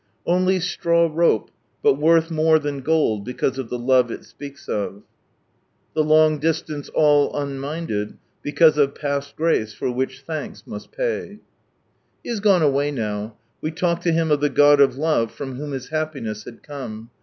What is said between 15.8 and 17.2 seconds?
happiness had come.